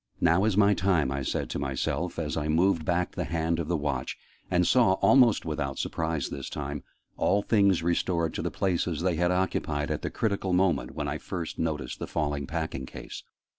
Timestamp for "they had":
9.01-9.29